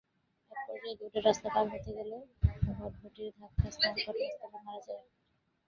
একপর্যায়ে 0.51 0.95
দৌড়ে 0.99 1.19
রাস্তা 1.21 1.47
পার 1.53 1.65
হতে 1.73 1.91
গেলে 1.97 2.17
ভটভটির 2.69 3.31
ধাক্কায় 3.37 3.71
ঘটনাস্থলেই 3.71 4.31
মারা 4.65 4.81
যায়। 4.87 5.03